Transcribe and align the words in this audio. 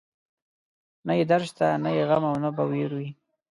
نه 1.05 1.13
يې 1.17 1.23
درد 1.31 1.45
شته، 1.49 1.67
نه 1.83 1.89
يې 1.95 2.03
غم 2.09 2.23
او 2.29 2.35
نه 2.43 2.49
به 2.55 2.63
وير 2.71 2.91
وي 2.97 3.09